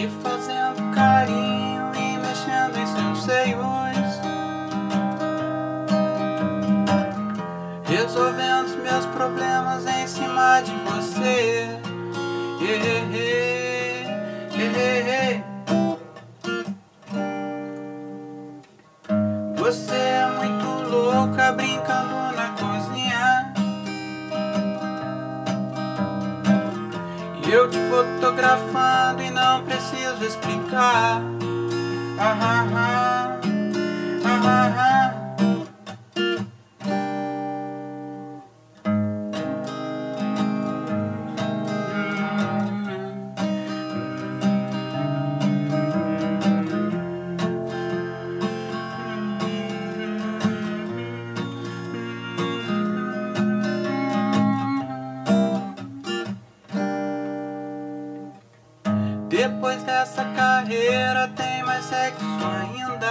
[0.00, 3.60] te fazendo carinho e mexendo em seus seios,
[7.84, 11.78] resolvendo os meus problemas em cima de você.
[12.60, 13.50] Yeah, yeah,
[14.54, 15.44] yeah,
[19.56, 22.29] você é muito louca brincando
[27.52, 31.39] eu te fotografando e não preciso explicar.
[59.30, 62.24] Depois dessa carreira tem mais sexo
[62.60, 63.06] ainda.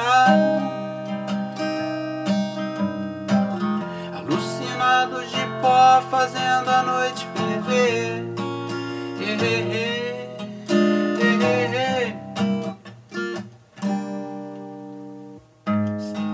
[4.17, 8.25] Alucinados de pó fazendo a noite ferver.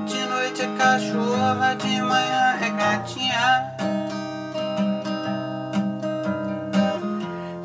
[0.07, 3.75] De noite é cachorra, de manhã é gatinha.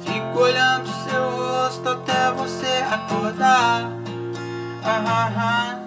[0.05, 1.30] Fico olhando seu
[1.71, 3.93] rosto até você acordar.
[4.83, 5.80] Ah, ah, ah.